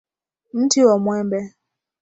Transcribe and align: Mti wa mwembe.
Mti 0.53 0.85
wa 0.85 0.95
mwembe. 0.99 1.39